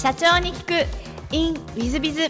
[0.00, 1.34] 社長に聞く。
[1.34, 2.28] In ウィズビズ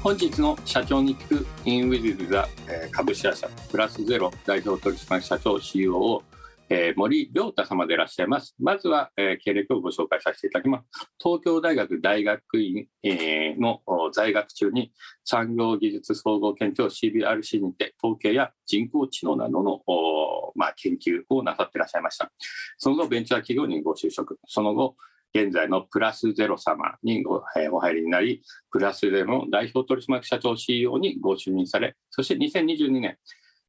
[0.00, 1.46] 本日の社長に聞く。
[1.64, 6.22] In ウィズビズは、えー株式会社プラスゼロ代表取締社長 COO
[6.70, 8.54] えー森良太様でいらっしゃいます。
[8.60, 10.84] まずは、えー経歴をご紹介させていただきます。
[11.22, 13.82] 東京大学大学院、えーの
[14.12, 14.92] 在学中に
[15.24, 22.30] 産業技術総合研究 CBRC にて統計や人工知能などのおまあ、研究をなさっていらっしゃいました。
[22.78, 24.38] その後、ベンチャー企業にご就職。
[24.46, 24.96] その後、
[25.32, 33.16] 現在のプラスゼロ様にご,、えお入りになり、プラスゼロの代表取締役社長 CEO にご就任され、そして2022年、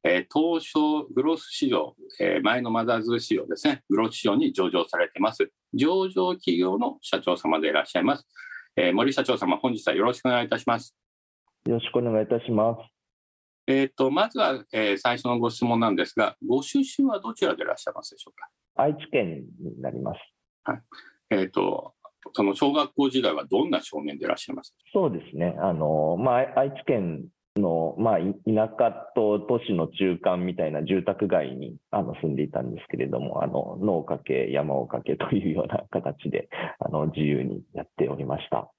[0.04, 5.50] えー東証グロース市場、えー前のマザーズ市場ですね、グロース市場に上場されています。
[5.74, 8.26] 上場企業の社長様でいらっしゃいます。
[8.76, 10.96] えー森社長様、本日はよろしくお願いいたします。
[11.66, 12.80] よろしくお願いいたします。
[13.68, 18.48] えー、とまずは、えー最初のご質問なんですが、ご出身はどちらでいらっしゃいますでしょうか？
[18.74, 20.18] 愛知県になります。
[21.30, 21.94] えー、と
[22.32, 24.74] その小学校時代はどんな少年でいらっしゃいます？
[24.92, 25.56] そうですね。
[25.60, 38.70] あの、まあ、愛知県の、まあ、い田舎と都市の中間みたいな住宅街にあの住んでいたんですけれども、あの、野をかけ、山をかけという ような形で、あの、自由にやっておりました。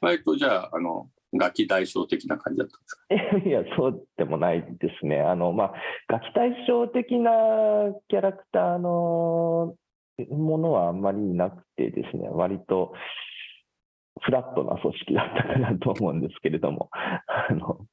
[0.00, 2.94] 割とじゃあ、あのガキ大将的な感じだったんです
[3.42, 3.48] か？
[3.48, 5.20] いや、そうでもないですね。
[5.20, 5.74] あの、まあ、
[6.08, 7.32] ガキ対照的な
[8.08, 9.74] キャラクターの
[10.30, 12.92] ものはあんまりいなくてですね、割と
[14.22, 17.86] フラットな組織だったかなと思うんですけれども、あの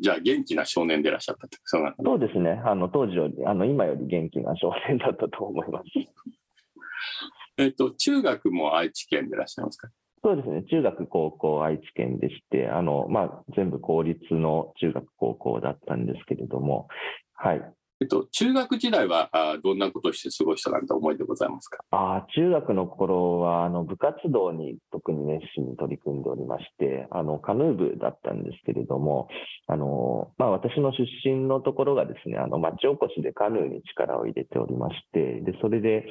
[0.00, 5.84] じゃあ、元気な少年でいらっしゃったってそうなんだそうですね、あの当時より、あの今より元気な少年だったと思います。
[7.58, 9.88] えっ、と、中学も愛知県でいらっしゃいますか？
[10.22, 16.88] そうですね、中学、高校、愛知県でして、あのまあ、全部公立の中学、高校だったんですけれども、
[17.34, 17.62] はい、
[18.00, 21.78] えっと、中学時代はあどんなことをして過ごしたなんて思いでございますか？
[21.90, 29.28] あ中学の頃はあの部活動に特に熱心に取り組んでおりまして、あのカヌー部だったんですけれども、
[29.66, 36.06] あのまあ、私の出身のところがですね、あの町おこしでカヌーに力を入れておりまして、でそれで、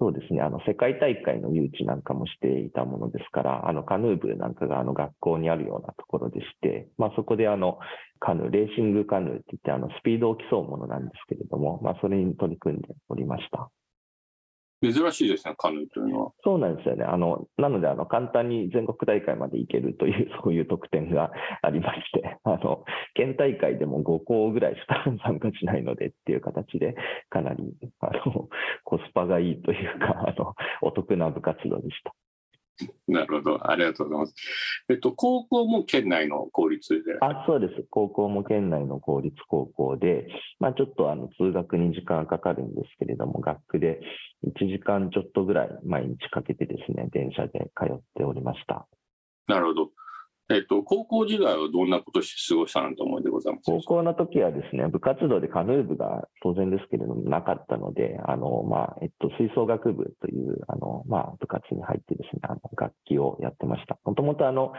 [0.00, 7.80] そうですね、あの世界大会の誘致なんかもしていたものですから、あのカヌー部なんかがあの学校にあるようなところでして、まあ、そこであの
[8.20, 13.70] カヌー、レーシングカヌーっていって、あのスピードを競うものなんですけれども、まあ、それに取り組んでおりました。
[14.80, 16.32] 珍しいですね、カヌーというのは。
[16.44, 17.04] そうなんですよね。
[17.04, 22.84] あの、なので、あの、簡単に全国大会まで行けるという、 そういう特典がありまして、あの、
[23.14, 26.94] 県大会でも5校ぐらいしか参加しないのでっていう形で、
[27.28, 28.48] かなり、あの、
[28.84, 32.14] コスパがいいというか、あの、お得な部活動でした。
[33.08, 34.34] なるほど、ありがとうございます。
[34.88, 37.16] えっと、高校も県内の公立で？
[37.20, 37.86] あ、そうです。
[37.90, 40.28] 高校も県内の公立高校で、
[40.60, 44.00] まあ、ちょっとあの、通学に時間がかかるんですけれども、学区で
[44.46, 48.86] 1時間ちょっとぐらい毎日かけてですね、電車で通っておりました。
[49.46, 49.90] なるほど。
[50.50, 53.66] えっと、高校時代はどんなことして過ごしたなんて思いでございます？
[53.66, 63.98] 高校の時はですね、部活動でカヌー部が当然ですけれどもなかったので、あの、まあ、えっと、吹奏楽部という、あの、まあ、部活に入ってですね、あの、楽器をやってました。
[64.04, 64.72] もともとあの、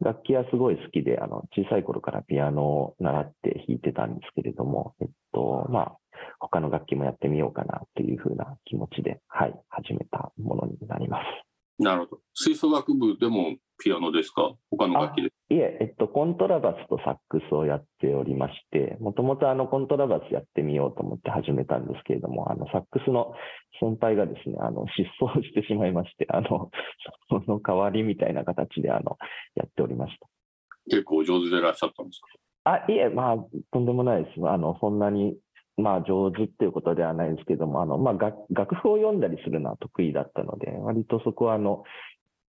[0.00, 5.98] 楽器はすごい好きで、あの、小さい頃からピアノを習って弾いてたんですけれども、えっと、まあ、
[6.40, 11.51] 他の楽器もやってみようかなというふうな気持ちで、はい、始めたものになります。
[11.78, 12.22] なるほど。
[12.34, 14.54] 吹奏楽部でもピアノですか？
[14.70, 15.28] 他の楽器で。
[15.50, 23.34] いえ、えっと、コントラバスとサックスをやっておりまして、もともとあの、コントラバスやってみようと思って始めたんですけれども、あの、サックスの
[23.80, 26.70] 先輩がですね、あの、失踪してしまいまして、あの、
[27.28, 29.18] その代わりみたいな形で、あの、
[29.56, 30.26] やっておりました。
[30.90, 32.28] 結構お上手でいらっしゃったんですか？
[32.64, 33.36] あ、いえ、まあ、
[33.72, 34.40] とんでもないです。
[34.48, 35.36] あの、そんなに、
[35.76, 41.84] まあ、上手っていうことではないんですけども、あの、まあ、楽楽譜を読んだりするのは得意だったので、割とそこは、あの、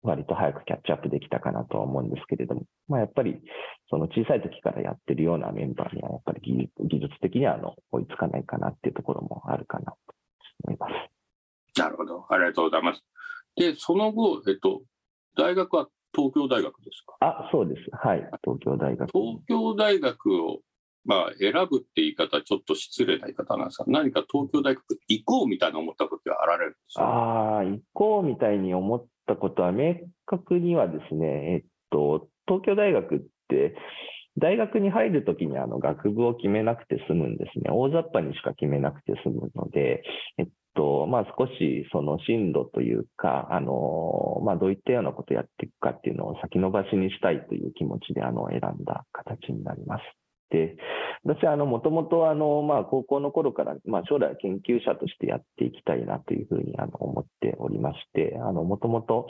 [0.03, 3.41] 割と早くキャッチアップできたかなとは思うんですけれども、まあ、やっぱり、
[3.91, 9.97] その小さい時からやってるようなメンバーには、やっぱり技術技術的には、あの、追いつかないかなっていうところもあるかなと
[10.65, 10.93] 思います。
[11.81, 12.27] なるほど。
[12.29, 13.03] ありがとうございます。
[13.57, 14.83] で、その後、えっと、
[15.37, 17.17] 大学は東京大学ですか？
[17.21, 17.91] あ、そうです。
[17.93, 18.19] はい。
[18.45, 19.11] 東京大学。
[19.11, 20.61] 東京大学を、
[21.07, 29.95] まあ、選ぶって言い方ちょっと失礼な言い方なんですが、何か東京大学行こうみたいな思ったことはあられるんですかああ、行こうみたいに思ったことは明
[30.27, 33.19] 確にはですね、えっと、東京大学っ
[33.49, 33.77] て、
[34.39, 37.71] 大学に入るときにあの学部を決めなくて済むんですね。
[37.71, 40.03] 大雑把にしか決めなくて済むので、
[40.39, 50.03] えっと、まあ少しその進路というか、あの、まあどういったようなことをやっていくかっていうのを先延ばしにしたいという気持ちであの選んだ形になります。
[50.51, 50.77] で、
[51.25, 52.21] 私はもともと
[52.63, 59.27] まあ高校の頃から、まあ、将来研究者としてやっていきたいなというふうにあの思っておりまして、もともと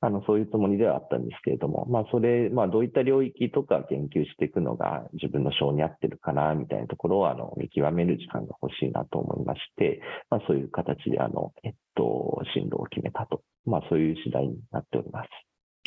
[0.00, 15.28] あのそういうつもりではあったんですけれども、まあ、それ、まあ、どういった領域とか研究していくのが自分の性に合ってるかなみたいなところをあの見極める時間が欲しいなと思いまして、まあ、そういう形であの、えっと、進路を決めたと、まあ、そういう次第になっております。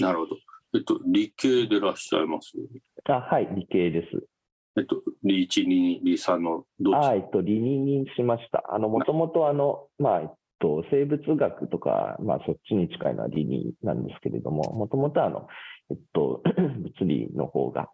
[0.01, 0.35] なるほど。
[0.73, 2.53] えっと、理系でいらっしゃいます？
[3.05, 4.27] あはい、理系です。
[4.77, 7.05] えっと、理1、2、理3のどっち？
[7.07, 8.63] あえっと、理2にしました。
[8.69, 15.47] あの、もともとあの、まあ、と、生物学とか、まあ、そっちに近いのは理になんですけれども、もともとあの、
[15.89, 17.89] えっと、 物理の方が、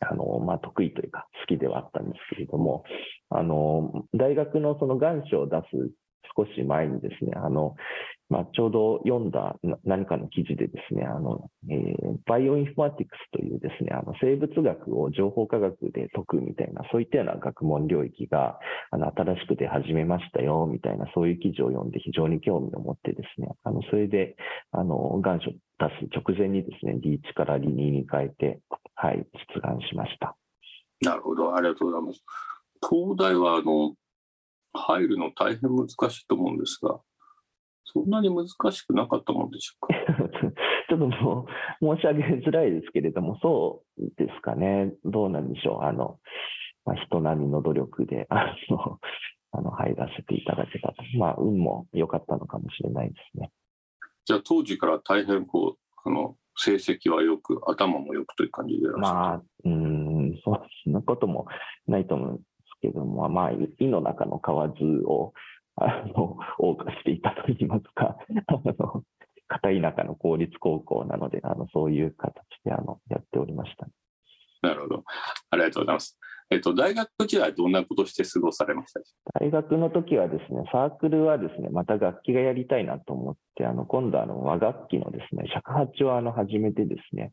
[0.00, 2.84] あの、まあ、得意というか、好きではあったんですけれども、
[3.30, 5.64] あの、大学のその願書を出す
[6.36, 7.76] 少し前にですね、あの、
[8.30, 18.58] まあ、ちょうど読んだ何かの記事でですね、あの、えー、バイオインフォマティクスというですね、あの生物学を情報科学で解くみたいな、そういったような学問領域が、
[18.90, 24.36] あの、新しく出始めましたよ、みたいな、そういう記事を読んで非常に興味を持ってですね、あの、それで、
[24.72, 25.56] あの、願書出
[26.00, 28.60] す直前にですね、リーチからリニーに変えて、
[28.94, 30.34] はい、出願しました。
[31.02, 32.24] なるほど、ありがとうございます。
[32.88, 33.94] 東大は、あの、
[34.72, 37.00] 入るの大変難しいと思うんですが、
[37.84, 40.28] そんなに難しくなかったもんでしょうか？
[40.88, 41.46] ちょっとも
[41.80, 46.18] う申し上げづらいですけれども、そうですかね、どうなんでしょう、あの
[46.84, 48.98] まあ、人並みの努力で あの
[49.52, 53.50] あの入らせていただけたと、まあ、運も良かったのかもしれないですね。
[54.24, 60.52] じゃあ、当時から大変こうあの成績はよく、頭もよくという感じでまあ、うん、そ
[60.88, 61.46] んなことも
[61.86, 62.44] ないと思うんです
[62.80, 65.32] けども、まあ、胃の中の蛙を
[65.76, 68.16] あの、謳歌していたといいますか、
[68.46, 69.02] あの、
[69.48, 72.34] 片田舎の公立高校なので、あの、そういう形
[72.64, 73.86] で、あの、やっておりました。
[74.62, 75.04] なるほど。
[75.50, 76.18] ありがとうございます。
[76.50, 79.00] えっと、大学時代どんなことして過ごされました？
[79.40, 87.32] 大学の時はですね、サークルはですね、また楽器がやりたいなと思って、あの、今度あの、和楽器のですね、尺八をあの、始めてですね、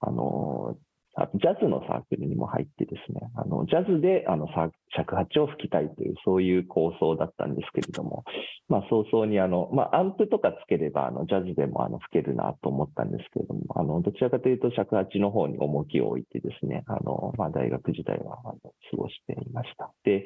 [0.00, 0.87] あの、あ
[1.34, 4.46] ジャズのサークルにも入ってですね、あのジャズであの
[4.94, 8.24] 尺八を吹きたいという、そういう構想だったんですけれども、
[8.68, 18.52] まあ、早々にあの、まあ、アンプとかつければあのジャズでもあの吹けるなと思ったんですけれども、あのどちらかというと尺八の方に重きを置いてですね、あのまあ、大学時代はあの
[18.90, 19.92] 過ごしていました。
[20.04, 20.24] で、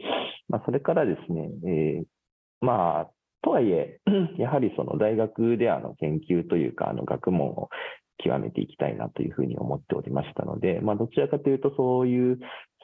[0.49, 2.05] まあ、それからですね、えー、
[2.61, 3.11] まあ、
[3.43, 3.99] とはいえ、
[4.39, 7.69] やはりその大学であの研究というか、学問を
[8.25, 12.39] 極めていきたいなというふうに思っておりましたので、まあ、どちらかというと、そういう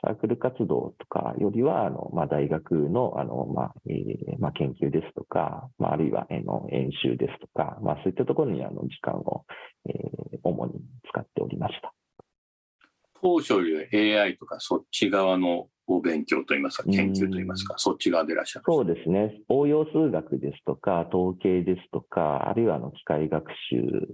[0.04, 9.44] サークル活動とかよりは、あのまあ、大学のあの、まあえーまあ、研究ですとか、まあ、あるいは、えの演習ですとか、まあ、そういったところにあの時間を、
[9.88, 10.74] えー、主に
[11.08, 11.92] 使っておりました。
[13.20, 24.06] 当初より AI とかそっち側のお勉強といいますか、研究といいますか、そっち側でいらっしゃるそうですね、応用数学ですとか、統計ですとか、あるいはあの機械学習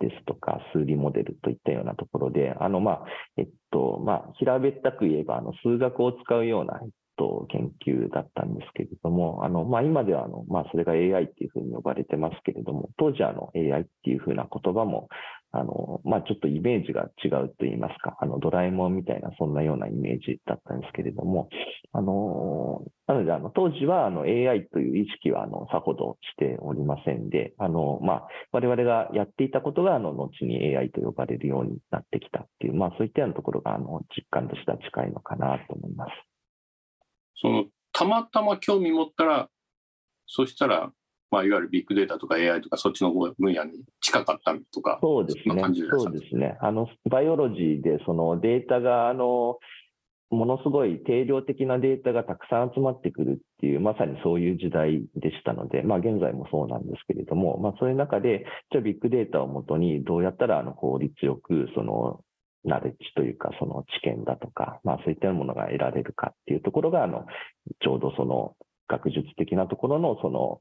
[0.00, 3.04] ですとか、数理モデルといったようなところで、あの、まあ、
[3.36, 6.80] えっと、まあ、平べったく言えば、あの、数学を使うような、
[7.16, 15.08] と、研究だったんですけれども、あの、まあ、今では、あの、まあ、それが AI っていうふうに呼ばれてますけれども、当時は、あの、AI っていうふうな言葉も、
[15.52, 21.48] あの、まあ、ちょっとイメージが違うと言いますか、あの、ドラえもんみたいな、そんなようなイメージだったんですけれども、
[21.92, 36.29] あの、なので、あの、当時は、あの、AI という意識は、あの、さほどしておりませんで、あの、まあ、我々がやっていたことが、あの、後に AI と呼ばれるようになってきたっていう、まあ、そういったようなところが、あの、実感としては近いのかなと思います。
[37.40, 39.48] その、たまたま興味持ったら、
[40.26, 40.92] そしたら、
[41.30, 45.62] まあ、いわゆるビッグデータとか AI とかそっちの分野に近かったとか、そうですね。
[45.90, 46.58] そうですね。
[46.60, 49.58] あの、バイオロジーでそのデータが、あの、
[50.30, 62.20] ものすごい定量的なデータがたくさん集まってくるっていう、まさにそういう時代でしたので、まあ現在もそうなんですけれども、まあそういう中で、じゃあビッグデータをもとにどうやったらあの効率よく、その
[62.64, 67.26] ナレッジというか、その知見だとか、まあそういったものが得られるかっていうところが、あの、
[67.82, 68.56] ちょうどその
[68.88, 70.60] 学術的なところのその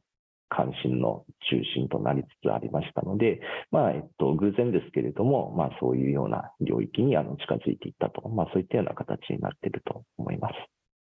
[0.50, 3.39] 関心の中心となりつつありましたので、
[3.72, 10.53] まあ、えっと、偶然ですけれども、まあ、そういうような領域にあの近づいていったと、まあ、そういったような形になっていると思います。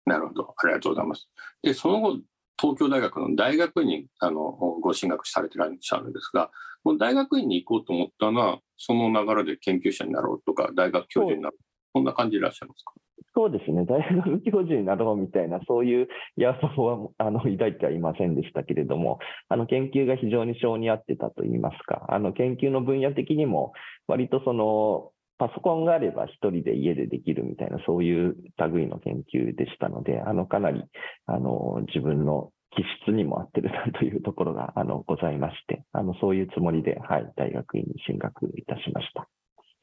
[0.05, 0.53] なるほど。
[0.57, 1.29] ありがとうございます。
[1.61, 2.17] で、その後、
[2.59, 6.51] 東京大学の大学院にあのご進学されてらっしゃるんですが、
[6.83, 12.93] この大学院に行こうと思ったのは、その流れで研究者になろうとか、大学教授になろう、こんな感じでいらっしゃいますか？
[13.37, 16.07] そうですね、大学教授になろうみたいな、そういう
[16.37, 19.19] 野望はあの抱いてはいませんでしたけれども、
[19.49, 23.73] あの研究が非常に性に合ってたといいますか、あの研究の分野的にも、
[24.07, 30.83] 割とそのパソコンがあれば一人で家でできるみたいな、そういう類の研究でしたので、あの、かなり、
[31.25, 39.27] あの、自分の気質にも合ってるなというところが、 あの、ございまして、あの、そういうつもりで、はい、大学院に進学いたしました。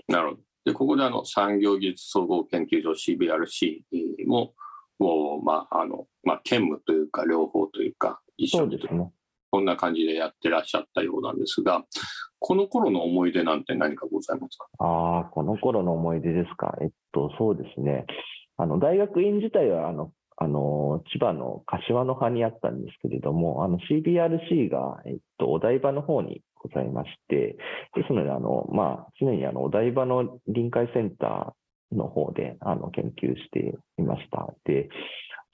[0.09, 0.42] なるほど。
[0.64, 3.82] で、ここであの、産業技術総合研究所 CBRC
[4.26, 4.54] も、
[4.99, 9.12] もう、まあ、あの、まあ、兼務というか、両方というか、一緒にね、
[9.52, 11.85] こんな感じでやってらっしゃったようなんですが、
[12.38, 14.66] この頃の思い出なんて何かございますか？
[14.78, 16.75] ああ、この頃の思い出ですか？
[16.80, 18.06] えっと、そうですね。
[18.56, 27.56] あの、大学院自体は、あの、あの、千葉の柏の葉にあったんですけれども、あの、CBRC が、えっと、お台場の方にございまして、
[27.94, 34.52] ですので、あの、まあ、常にあの、お台場の臨海センターの方で、あの、研究していました。
[34.64, 34.88] で、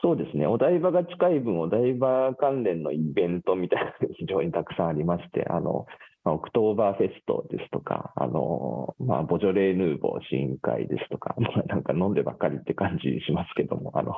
[0.01, 5.87] そうですね、お台場が近い分、お台場関連のイベントみたいなのが非常にたくさんありまして、あの、
[6.25, 14.15] オクトーバーフェストですとか、あの、まあ、ボジョレーヌーボー試飲会ですとか、 まあ、なんか飲んでばっかりって感じしますけども、あの、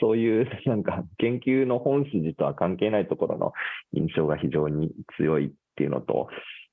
[0.00, 3.52] そういうなんか研究の本筋とは関係ないところの
[3.92, 6.28] 印象が非常に強いっていうのと、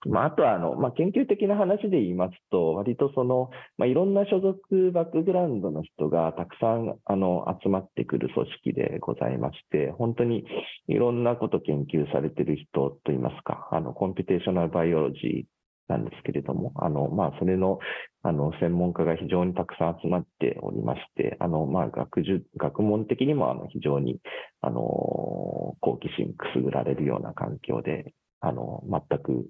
[0.07, 10.45] まあ、あとはあの、まあ、研究的な話で言いますと、割とその、まあ、いろんな所属バックグラウンドの人がたくさんあの集まってくる組織でございまして、本当に
[10.87, 17.79] いろんなこと研究されてる人といいますか、あのコンピュテーショナルバイオロジーなんですけれども、あの、まあ、それの、
[18.21, 24.19] あの、専門家が非常にたくさん集まっておりまして、あの、まあ、学術、学問的にも、あの、非常に、
[24.61, 29.47] あの、好奇心くすぐられるような環境であの、全く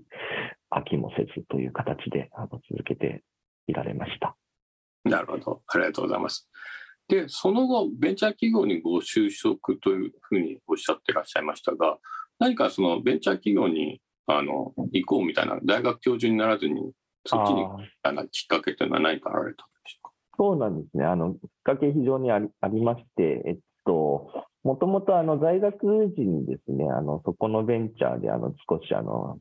[0.72, 3.24] 飽きもせずという形であの続けて
[3.68, 4.36] いられました。
[5.04, 5.62] なるほど。
[5.68, 6.50] ありがとうございます。
[7.08, 11.98] で、その後、ベンチャー企業にご就職というふうにおっしゃってらっしゃいましたが、
[12.38, 16.92] 何かそのベンチャー企業にあの行こうみたいな、大学教授にならずに、
[17.26, 17.66] そっちに
[18.04, 20.14] あのきっかけというのは何かあられたんでしょうか？
[20.38, 21.04] そうなんですね。
[21.06, 29.40] あの、きっかけ非常にありありまして、えっと、もともとあの在学時にですね、あのそこのベンチャーであの少しあの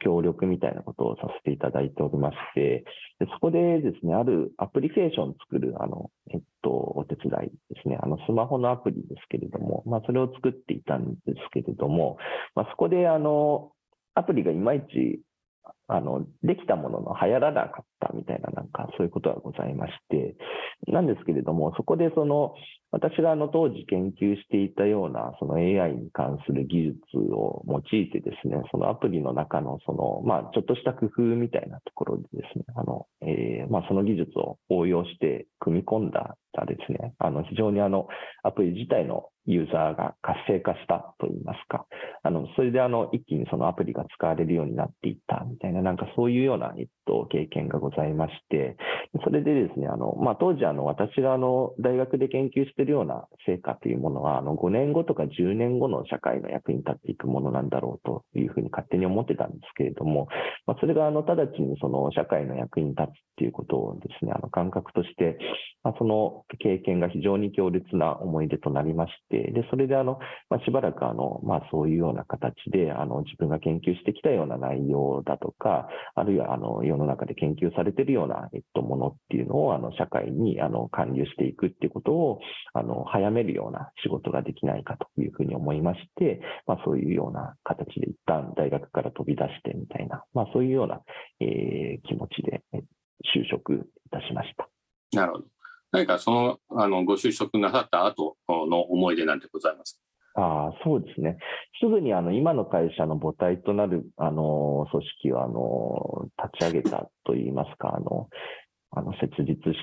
[0.00, 2.84] 協力みたいなことをさせていただいておりまして、
[3.20, 12.18] でそこでですね、あるアプリケーションを作る、あの、えっと、お手伝いですね、あの、スマホのアプリですけれども、まあ、それを作っていたんですけれども、
[12.54, 13.72] まあ、そこで、あの、
[14.14, 15.20] アプリがいまいち
[15.88, 20.36] あの、できたものの流行らなかったみたいな、なんかそういうことがございまして、
[20.88, 22.54] なんですけれども、そこでその、
[22.90, 26.96] 私があの当時研究していたようなその AI に関する技術
[27.32, 38.08] を用いてですね、そのアプリの中のその、まあちょっとした工夫みたいなところでですね、あの、えー、まあその技術を応用して組み込んだですね、あの非常にあの
[38.42, 41.86] アプリ自体のユーザーが活性化したといいますか、
[42.22, 48.76] あの、それであの、一気にそのアプリが使われるようになっていったみたいな、なんかそういうような、えっと、経験がございまして、
[49.24, 60.28] それでですね、あの、まあ、当時あの、私があの、大学で研究しているような成果というものは、あの、5年後とか10年後の社会の役に立っていくものなんだろうというふうに勝手に思ってたんですけれども、
[60.66, 65.38] まあ、それがあの、直ちにその社会の役に立つっていうことをですね、あの、感覚として、
[65.82, 70.18] まあ、その経験が非常に強烈な思い出となりまして、で、それであの、
[70.50, 82.40] まあ、しばらくあの、まあ、そういうような形で、あの、自分が研究してきたような内容だとか、あるいはあの、世の中で研究されているような、えっと、ものっていうのを、あの、社会に、あの、還流していくっていうことを、
[82.74, 91.00] あの、早めるような仕事ができないかというふうに思いまして、まあ、そういうような形で一旦大学から飛び出してみたいな、まあ、そういうような、
[91.40, 92.62] えー、気持ちで
[93.34, 94.68] 就職いたしました。
[95.12, 95.44] なるほど。
[95.92, 100.00] 何かその、あの、ご就職なさった後の思い出なんてございます
[100.38, 101.38] あそうですね。
[101.80, 106.28] すぐにあの今の会社の母体となるあの組織をあの
[106.60, 108.28] 立ち上げたといいますか、あの
[108.90, 109.76] あの設立し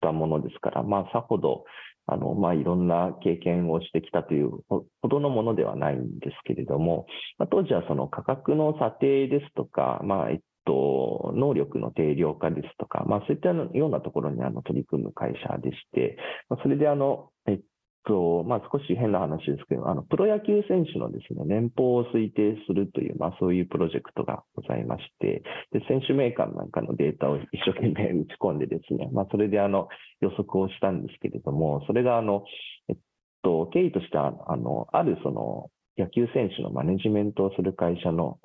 [0.00, 1.64] たものですから、まあ、さほど
[2.06, 7.06] あの、まあ、いろんな経験をしてきたというほどのものではないんですけれども、
[7.38, 16.18] まあ、当時はその価格の査定ですとか、まあ、えっと、能力の定量化ですとか、まあ、そういったようなところにあの取り組む会社でして、
[16.50, 17.60] まあ、それであの、えっ
[18.04, 29.88] と、まあ、少し変な話ですけど、あの、プロ野球選手のですね、年俸を推定するという、まあ、そういうプロジェクトがございまして、で、選手名鑑なんかのデータを一生懸命打ち込んでですね、まあ、それであの、
[30.20, 32.44] 予測をしたんですけれども、それがあの、
[32.88, 32.96] えっ
[33.42, 38.38] と、経緯としては、あの、あるその、野球選手のマネジメントをする会社の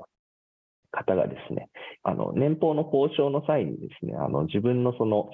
[0.93, 1.69] 方がですね、
[2.03, 5.29] あの、年俸の交渉の際にですね、あの、自分のその、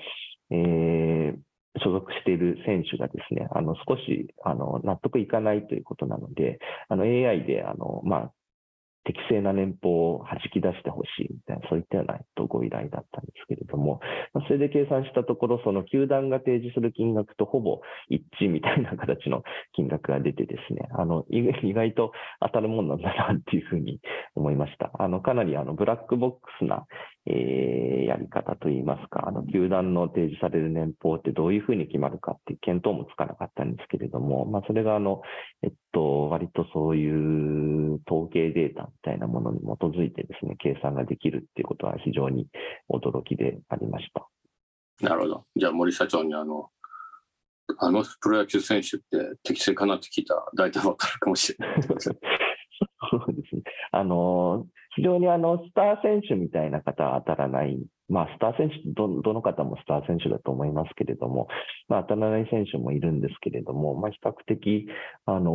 [0.52, 1.38] えー、
[1.78, 8.32] 所属している選手がですね、あの少しあの納得いかないということなので、あの AI であの、まあ、
[9.04, 14.00] 適正な年俸を弾き出してほしいみたいな、そういったようなご依頼だったんですけれども、
[14.34, 24.00] まあそれで計算したところ、その球団が提示する金額とほぼ一致みたいな形の金額が出てですね、あの意外と当たるもんなんだなっていうふうに
[24.36, 24.92] 思いました。
[25.00, 26.86] あのかなりあのブラックボックスな、
[27.26, 35.22] えー、やり方といいますか、あの球団の提示される年俸ってどういうふうに決まるかっていう見当もつかなかったんですけれども、まあ、それがあの、
[35.62, 42.48] えっと、割とそういう統計データみたいなものに基づいてですね、計算ができるっていうことは非常に
[42.90, 44.26] 驚きでありました。
[45.02, 45.46] なるほど。
[45.58, 46.70] じゃあ森社長にあの、
[47.78, 51.82] あのプロ野球選手って適正かなって聞いたら大体わかるかもしれない。
[51.84, 53.62] そうですね。
[53.92, 54.66] あの、
[55.00, 57.80] 非常にあの、スター選手みたいな方は当たらない
[58.10, 61.48] まあ、スター選手ど、どの方もスター選手だと思いますけれども、
[61.88, 64.88] まあ、当たらない選手もいるんですけれども、まあ、比較的、
[65.26, 65.52] あの、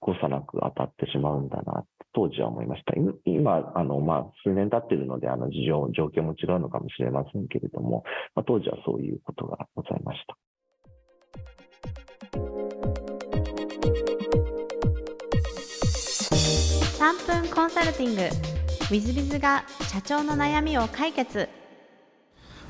[0.00, 1.84] 誤差なく当たってしまうんだな、
[2.14, 2.94] 当時は思いました。
[3.26, 8.04] 今、あの、まあ、数年経っているので、あの、事情、状況も違うのかもしれませんけれども、
[8.36, 10.36] まあ、当時はそういうことがございました。
[17.08, 18.20] 3分コンサルティング。
[18.20, 21.48] ウィズビズが社長の悩みを解決。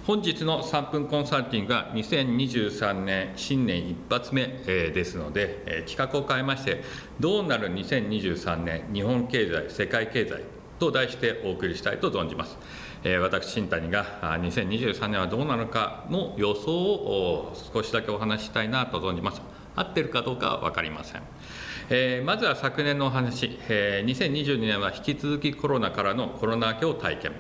[0.07, 6.85] 本日の3分コンサルティングは2023年新年一発目ですので企画を変えまして
[7.19, 10.45] どうなる2023年日本経済世界経済
[10.79, 12.57] と題してお送りしたいと存じます。
[13.21, 19.43] 私新谷が2023年はどうなるかの予想を少しだけお話ししたいなと存じます。
[19.75, 21.23] 合ってるかどうかは分かりません。
[21.91, 27.33] えー、まずは昨年のお話、えー、2022年は引き続きコロナからのコロナ明けを体験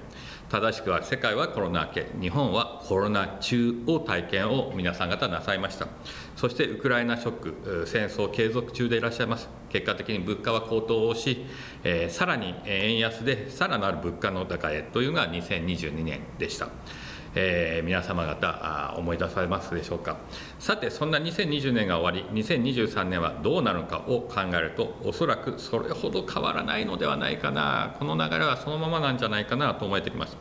[0.49, 5.87] 正しくは世界はコロナ明け日本はコロナ中を体験を皆さん方なさいました。
[6.35, 11.45] そしてウクライナショック戦争継続中でいらっしゃいます結果的に物価は高騰をし、
[11.85, 16.69] えー、さらに円安でさらなる物価の高へというのが2022年でした。
[17.41, 20.17] えー、皆様方思い出されますでしょうか？
[20.59, 27.95] さてそんな2020年が終わり2023年はどうなるのかを考えるとおそらくそれほど変わらないのではないかな。
[28.01, 30.37] この流れはそのままなんじゃないかなと思えてきます。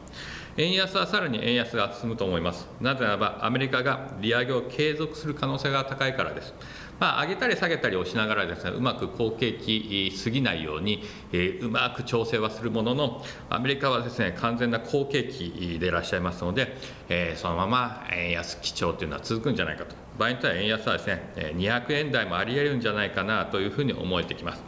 [0.58, 2.68] 円安はさらに円安が進むと思います。
[2.82, 6.56] なぜならばアメリカが利上げを継続する可能性が高いからです。
[7.00, 16.76] まあ、上げたり下げたりをしながらですねうまく好景気すぎないように、えー、うまく調整はするもののアメリカはですね完全な好景気でいらっしゃいますので、
[17.10, 24.64] えー、そのまま円安基調というのは続くんじゃないかと場合によっては円安はですね200円台もあり得るんじゃないかなというふうに思えてきます。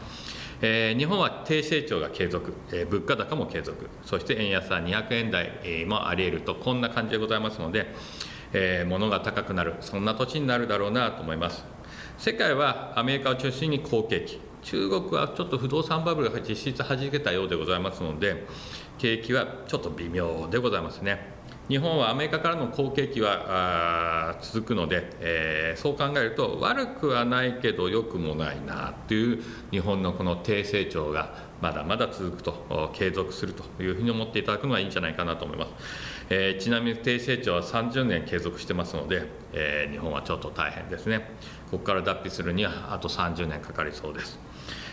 [0.61, 2.53] え、日本は低成長が継続、
[2.89, 7.87] 物価高も継続、そして円安は200円台もあり得ると、こんな感じでございますので、
[8.51, 11.78] えー、物が高くなる、そんな土地になるだろうなと思います。
[12.19, 14.41] 世界はアメリカを中心に好景気。
[14.61, 18.45] 中国はちょっと不動産バブルが実質はじけたようでございますので
[18.97, 21.38] 景気はちょっと微妙でございますね。
[21.69, 35.71] 日本はアメリカからの好景気は続くので、えー、そう考えると悪くはないけど良くもないなという日本のこの低成長がまだまだ続くと継続するというふうに思っていただくのはいいんじゃないかなと思います、
[36.31, 41.29] えー、ちなみに低成長は30年継続してますので、えー、日本はちょっと大変ですね
[41.69, 44.39] ここから脱皮するにはあと30年かかりそうです。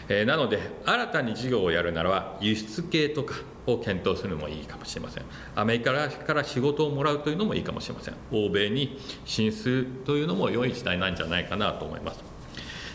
[0.09, 3.35] えー、なので新たに事業をやるならば輸出系とか
[3.67, 5.25] を検討するのもいいかもしれません。
[5.55, 8.15] アメリカから仕事をもらうというのもいいかもしれません。
[8.31, 12.37] 欧米に進出というのも良い時代なんじゃないかなと思います。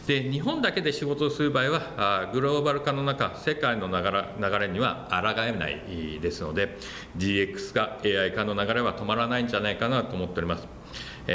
[0.07, 6.77] で日本だけで仕事をする場合はグローバル化の中世界の流れには抗えないですので
[7.17, 10.80] DX 化 AI 化の流れは止まらないんじゃないかなと思っております。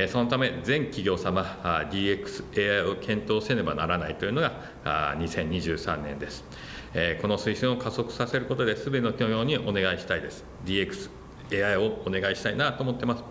[0.09, 1.43] そのため全企業様
[1.91, 4.53] DX、AI を検討せねばならないというのが
[5.19, 6.45] 2023年です。
[7.23, 10.45] この推進を加速させることで、すべての企業にお願いしたいです。
[10.65, 11.11] DX、
[11.53, 13.23] AI をお願いしたいなと思ってます。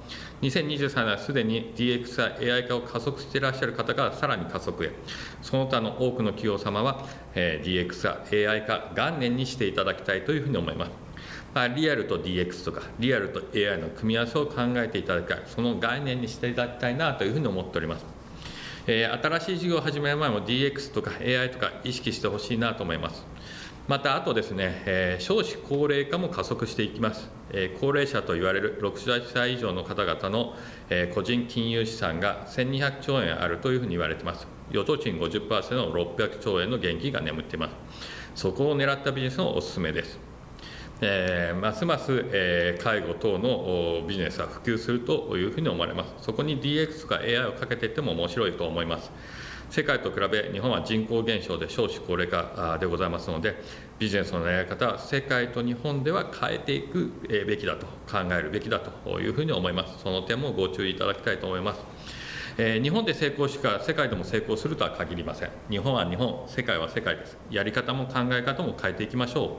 [0.41, 4.91] 2023年はすでに DX や AI 化を加速していらっしゃる方がさらに加速へ、
[5.41, 11.04] その他の多くの企業様は DX や AI 化元年にしていただきたいというふうに思います。
[11.55, 18.05] まあ、リアルと DX とかリアルと AI の組み合わせを考えていただきたいその概念にしていただきたいなというふうに思っております、
[18.87, 23.25] えー、新しい事業を始める前も DX とか AI とか意識してほしいなと思います。
[23.87, 30.55] またあとですね、えー、少子高齢化も加速していきます、えー、高齢者と言われる60歳以上の方々の、
[30.89, 34.47] えー、個人金融資産が1200兆円あるというふうに言われています。
[34.71, 37.75] 預貯金50%の600兆円の現金が眠っています。
[38.33, 40.24] そこを狙ったビジネスのおすすめです。
[41.01, 46.13] えー、ますます、えー、介護等のビジネスは普及するというふうに思われます。
[46.21, 49.11] そこに DX とか AI をかけていっても面白いと思います。
[49.69, 53.55] 世界と比べ日本は人口減少で少子高齢化でございますので
[53.97, 57.11] ビジネスのやり方は世界と日本では変えていく
[57.47, 60.01] べきだと考えるべきだというふうに思います。
[60.01, 61.81] その点もご注意いただきたいと思います。
[62.57, 65.49] えー、日本で成功しか世界でも成功するとは限りません。
[65.69, 67.37] 日本は日本世界は世界です。
[67.49, 69.49] やり方も考え方も変えていきましょう。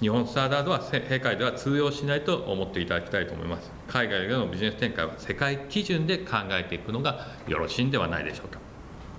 [0.00, 3.70] 日本スタンダードは世界では通用しないと思っていただきたいと思います。
[3.86, 8.58] 海外でのビジネス展開は世界基準で考えていくのがよろしいんではないでしょうか。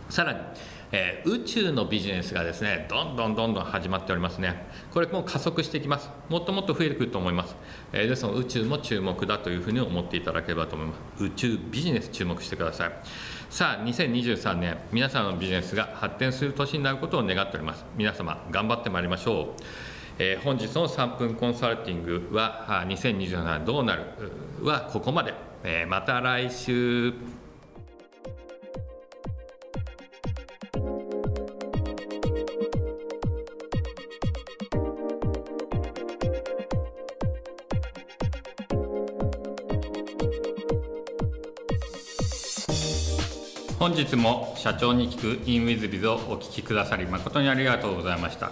[0.10, 0.40] さらに
[0.94, 4.68] えー、宇宙のビジネスがですねどんどんどんどん始まっておりますね。
[4.94, 6.10] これも加速していきます。
[6.28, 7.56] もっともっと増えてくると思います、
[7.94, 11.24] えー、ですの宇宙も注目だというふうに思っていただければと思います。
[11.24, 12.92] 宇宙ビジネス注目してください。
[13.50, 17.86] さあ2023年皆さんのビジネスが発展する年になることを願っております。
[17.96, 19.91] 皆様頑張ってまいりましょう。
[20.24, 24.04] えー、本日の3分コンサルティングは2027年どうなる？
[24.62, 27.12] はここまで、えー、また来週。
[43.80, 48.52] 本日も社長に聞く in with biz をお聞きくださり誠にありがとうございました、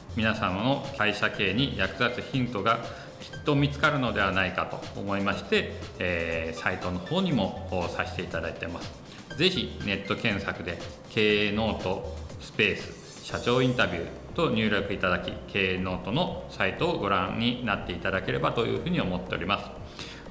[0.15, 2.79] 皆様の会社経営に役立つヒントが
[3.21, 8.91] きっと見つかるのではないかと思いまして、えー、サイトの方にもさせていただいてます。
[9.37, 10.77] ぜひネット検索で
[11.09, 19.69] 経営ノートスペース社長インタビューと入力いただき経営ノートのサイトをご覧になっていただければというふうに思っております。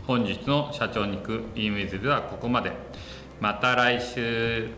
[0.07, 2.73] 本日の社長に聞く e メールではここまで。
[3.41, 4.69] また来週。